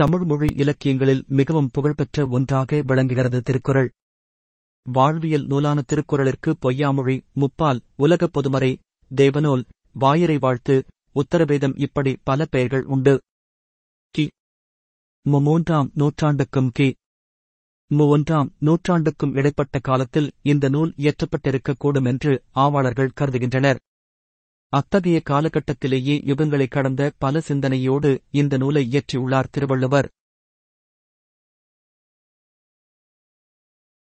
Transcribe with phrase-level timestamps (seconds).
[0.00, 3.88] தமிழ் மொழி இலக்கியங்களில் மிகவும் புகழ்பெற்ற ஒன்றாக விளங்குகிறது திருக்குறள்.
[4.86, 8.78] வாழ்வியல் நூலான திருக்குறளிற்கு பொய்யாமொழி முப்பால் உலகப் பொதுமறை
[9.10, 9.64] தேவநூல்
[10.00, 13.20] வாயிறை வாழ்த்து உத்தரவேதம் இப்படி பல பெயர்கள் உண்டு.
[14.14, 14.30] கி.
[15.26, 16.88] மு மூன்றாம் நூற்றாண்டுக்கும் கி.
[17.90, 23.80] மு ஒன்றாம் நூற்றாண்டுக்கும் இடைப்பட்ட காலத்தில் இந்த நூல் இயற்றப்பட்டிருக்கக்கூடும் என்று ஆவாளர்கள் கருதுகின்றனர்.
[24.72, 30.08] அத்தகைய காலகட்டத்திலேயே யுகங்களை கடந்த பல சிந்தனையோடு இந்த நூலை இயற்றியுள்ளார் திருவள்ளுவர்.